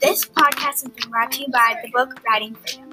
This 0.00 0.24
podcast 0.24 0.64
has 0.64 0.84
been 0.84 1.10
brought 1.10 1.32
to 1.32 1.40
you 1.42 1.48
by 1.52 1.74
the 1.82 1.90
book 1.90 2.18
Riding 2.26 2.54
Freedom. 2.54 2.90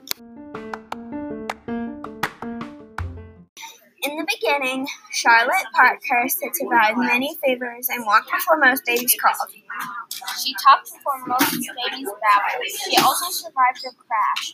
In 4.03 4.17
the 4.17 4.27
beginning, 4.27 4.87
Charlotte 5.13 5.53
Parkhurst 5.73 6.43
had 6.43 6.53
survived 6.53 6.97
many 6.97 7.37
favors 7.41 7.87
and 7.87 8.05
walked 8.05 8.29
before 8.29 8.57
most 8.57 8.83
babies 8.85 9.15
crawled. 9.17 9.53
She 10.43 10.53
talked 10.67 10.91
before 10.91 11.27
most 11.27 11.49
babies 11.49 12.09
babbled. 12.19 12.65
She 12.91 12.97
also 12.97 13.29
survived 13.31 13.85
a 13.87 13.91
crash, 14.03 14.51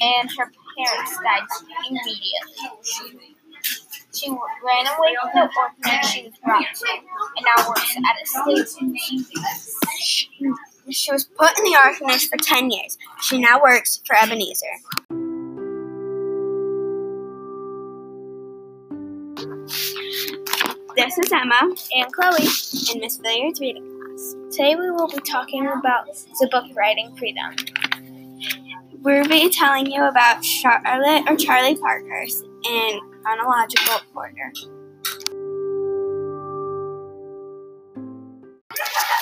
and 0.00 0.30
her 0.38 0.50
parents 0.78 1.18
died 1.22 1.46
immediately. 1.90 3.35
She 4.16 4.30
ran 4.30 4.86
away 4.86 5.14
from 5.20 5.30
the 5.34 5.50
orphanage 5.58 6.06
she 6.06 6.22
was 6.24 6.32
brought 6.42 6.64
to, 6.74 6.86
and 7.36 7.44
now 7.44 7.68
works 7.68 7.96
at 7.96 8.02
a 8.22 8.26
stable. 8.26 8.94
She 10.90 11.12
was 11.12 11.24
put 11.24 11.58
in 11.58 11.64
the 11.64 11.76
orphanage 11.84 12.28
for 12.28 12.38
10 12.38 12.70
years. 12.70 12.96
She 13.20 13.38
now 13.38 13.60
works 13.60 14.00
for 14.06 14.16
Ebenezer. 14.16 14.66
This 20.96 21.18
is 21.18 21.30
Emma 21.30 21.74
And 21.94 22.10
Chloe, 22.10 22.48
in 22.94 23.00
Miss 23.00 23.18
Villiard's 23.18 23.60
reading 23.60 23.84
class. 23.84 24.34
today 24.50 24.76
we 24.76 24.90
will 24.92 25.08
be 25.08 25.20
talking 25.30 25.66
about 25.66 26.06
the 26.40 26.48
book 26.50 26.64
Riding 26.74 27.14
Freedom. 27.16 27.54
We'll 29.02 29.28
be 29.28 29.50
telling 29.50 29.92
you 29.92 30.02
about 30.02 30.42
Charlotte 30.42 31.24
or 31.28 31.36
Charlie 31.36 31.76
Parkhurst 31.76 32.46
in 32.70 33.00
chronological 33.22 34.00
order. 34.14 34.52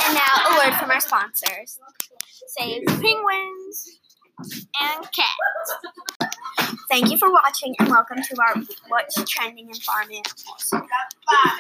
And 0.04 0.14
now 0.14 0.34
a 0.46 0.56
word 0.58 0.74
from 0.78 0.90
our 0.90 1.00
sponsors. 1.00 1.78
Save 2.58 2.86
penguins 2.86 3.98
and 4.80 5.04
cats. 5.12 5.68
Thank 6.90 7.10
you 7.10 7.18
for 7.18 7.30
watching 7.30 7.74
and 7.78 7.88
welcome 7.88 8.18
to 8.18 8.36
our 8.40 8.62
What's 8.88 9.22
Trending 9.30 9.68
in 9.68 9.74
Farm 9.74 10.06
Animals. 10.06 10.74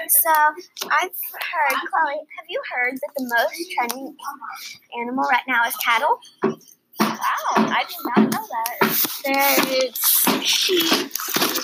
So, 0.08 0.30
I've 0.30 1.10
heard, 1.10 1.76
Chloe, 1.90 2.26
have 2.36 2.46
you 2.48 2.62
heard 2.74 2.94
that 2.94 3.10
the 3.16 3.24
most 3.24 3.72
trending 3.72 4.16
animal 5.00 5.24
right 5.30 5.42
now 5.48 5.64
is 5.66 5.76
cattle? 5.76 6.20
I 7.56 7.84
did 7.88 7.96
not 8.16 8.32
know 8.32 8.46
that. 8.48 8.78
There's 9.24 10.46
sheep, 10.46 11.10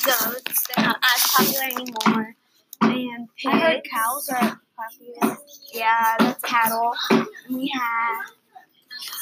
goats, 0.04 0.66
they're 0.74 0.84
not 0.86 0.96
as 1.02 1.22
popular 1.36 1.64
anymore, 1.64 2.34
and 2.80 3.28
I 3.46 3.58
heard 3.58 3.82
pigs. 3.84 3.92
cows 3.92 4.28
are 4.30 4.60
popular. 4.76 5.38
Yeah, 5.72 6.14
that's 6.18 6.42
cattle. 6.42 6.94
And 7.10 7.26
we 7.50 7.68
have 7.74 8.26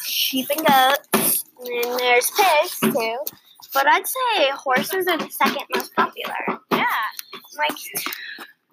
sheep 0.04 0.46
and 0.56 0.66
goats, 0.66 1.44
and 1.58 1.84
then 1.84 1.96
there's 1.96 2.30
pigs 2.30 2.80
too. 2.80 3.16
But 3.74 3.86
I'd 3.86 4.06
say 4.06 4.50
horses 4.54 5.06
are 5.08 5.18
the 5.18 5.28
second 5.30 5.62
most 5.74 5.94
popular. 5.94 6.60
Yeah, 6.70 6.84
Like, 7.58 7.76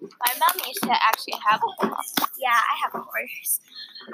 my 0.00 0.32
mom 0.38 0.66
used 0.66 0.82
to 0.82 0.92
actually 0.92 1.34
have 1.48 1.60
a 1.62 1.86
horse. 1.86 2.14
yeah, 2.38 2.48
I 2.50 2.76
have 2.82 2.94
a 2.94 3.04
horse. 3.04 3.60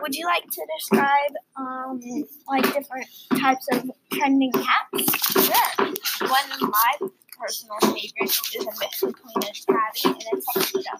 Would 0.00 0.14
you 0.14 0.26
like 0.26 0.44
to 0.44 0.66
describe, 0.78 1.32
um, 1.56 2.00
like 2.48 2.62
different 2.72 3.06
types 3.38 3.66
of 3.72 3.90
trending 4.12 4.52
cats? 4.52 5.32
Sure. 5.32 6.28
One 6.28 6.52
of 6.52 6.60
my 6.60 7.08
personal 7.38 7.78
favorites 7.80 8.54
is 8.54 8.64
a 8.64 8.72
mix 8.78 9.00
between 9.00 9.38
a 9.38 9.52
tabby 9.66 10.04
and 10.04 10.24
a 10.32 10.42
tuxedo. 10.54 10.94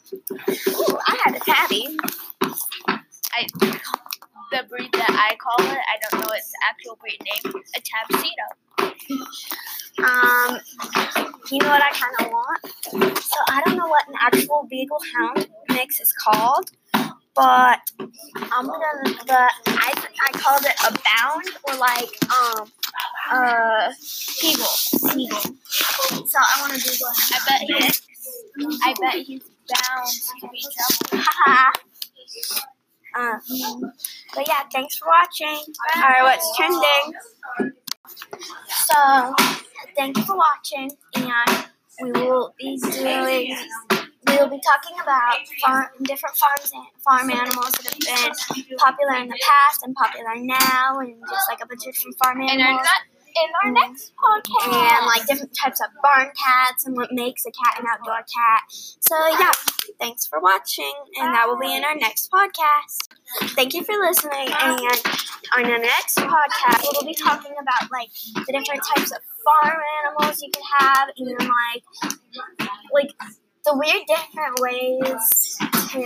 Ooh, 0.79 0.99
I 1.07 1.23
had 1.25 1.37
a 1.37 1.41
tabby. 1.41 1.99
I 3.35 3.47
the 4.53 4.65
breed 4.69 4.93
that 4.93 5.09
I 5.11 5.35
call 5.37 5.65
it, 5.65 5.79
I 5.79 5.97
don't 6.11 6.21
know 6.21 6.33
its 6.35 6.53
actual 6.69 6.97
breed 7.01 7.19
name, 7.25 7.55
a 7.75 7.81
tabsito. 7.81 8.47
Um, 10.05 10.61
you 11.53 11.59
know 11.61 11.69
what 11.69 11.83
I 11.83 11.91
kind 11.91 12.15
of 12.21 12.33
want? 12.33 13.23
So 13.23 13.37
I 13.49 13.63
don't 13.65 13.77
know 13.77 13.87
what 13.87 14.09
an 14.09 14.15
actual 14.21 14.67
beagle 14.71 15.01
hound 15.17 15.49
mix 15.69 16.01
is 16.01 16.13
called, 16.13 16.71
but 17.35 17.79
I'm 18.53 18.67
gonna. 18.67 19.17
But 19.27 19.51
I 19.67 19.93
I 20.29 20.33
called 20.33 20.65
it 20.65 20.77
a 20.89 20.93
bound 21.05 21.45
or 21.65 21.77
like 21.77 22.11
um 22.33 22.71
uh 23.31 23.93
seagull 23.99 24.65
seagull. 24.67 25.41
So 26.27 26.39
I 26.39 26.61
want 26.63 26.73
to 26.75 26.81
Google 26.81 27.09
him. 27.09 27.33
I 27.33 27.41
bet 27.49 27.61
he's 27.61 28.03
I 28.83 28.95
bet 29.01 29.15
he's 29.15 29.43
bound 29.69 30.09
to 30.41 30.49
be 30.49 30.65
trouble. 31.11 31.25
Haha. 31.27 31.73
um, 33.15 33.93
but 34.35 34.49
yeah, 34.49 34.63
thanks 34.73 34.97
for 34.97 35.09
watching. 35.09 35.63
All 35.97 36.03
right, 36.03 36.23
what's 36.23 36.57
trending. 36.57 37.15
So, 38.89 39.35
thank 39.97 40.17
you 40.17 40.25
for 40.25 40.37
watching, 40.37 40.91
and 41.15 41.67
we 42.03 42.13
will 42.13 42.55
be 42.59 42.77
doing. 42.79 43.57
We 44.27 44.37
will 44.39 44.49
be 44.49 44.61
talking 44.65 44.97
about 45.03 45.37
farm, 45.65 45.89
different 46.05 46.37
farms 46.37 46.71
and 46.73 46.85
farm 47.05 47.31
animals 47.31 47.73
that 47.73 47.87
have 48.09 48.57
been 48.57 48.77
popular 48.79 49.15
in 49.17 49.29
the 49.29 49.39
past 49.43 49.83
and 49.83 49.95
popular 49.95 50.35
now, 50.37 50.99
and 51.01 51.17
just 51.29 51.49
like 51.51 51.59
a 51.63 51.67
bunch 51.67 51.87
of 51.87 51.95
different 51.95 52.17
farm 52.23 52.41
In 52.41 52.49
our 52.61 52.67
animals. 52.69 52.87
in 53.35 53.51
our 53.65 53.71
next 53.73 54.13
podcast. 54.17 54.73
and 54.73 55.07
like 55.07 55.27
different 55.27 55.53
types 55.61 55.81
of 55.81 55.89
barn 56.03 56.31
cats 56.43 56.87
and 56.87 56.97
what 56.97 57.13
makes 57.13 57.45
a 57.47 57.51
cat 57.51 57.81
an 57.81 57.87
outdoor 57.91 58.23
cat. 58.25 58.63
So 59.01 59.17
yeah, 59.39 59.53
thanks 59.99 60.27
for 60.27 60.41
watching, 60.41 60.93
and 61.21 61.35
that 61.35 61.47
will 61.49 61.59
be 61.59 61.75
in 61.75 61.85
our 61.85 61.97
next 61.97 62.31
podcast. 62.31 63.09
Thank 63.41 63.75
you 63.75 63.83
for 63.85 63.95
listening, 63.95 64.49
and 64.61 64.81
on 65.57 65.65
our 65.65 65.79
next 65.79 66.19
podcast, 66.19 66.85
we'll 66.93 67.07
be 67.07 67.15
talking 67.15 67.53
about 67.61 67.91
like 67.91 68.09
the 68.35 68.53
different 68.53 68.83
types 68.95 69.11
of 69.11 69.19
farm 69.45 69.79
animals 70.05 70.43
you 70.43 70.51
can 70.53 70.63
have, 70.79 71.09
and 71.17 71.39
like 71.39 71.85
like 72.93 73.11
the 73.65 73.75
weird 73.77 74.03
different 74.07 74.61
ways 74.61 75.57
to 75.93 76.01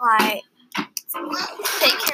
like 0.00 0.44
take 1.80 1.98
care. 1.98 2.08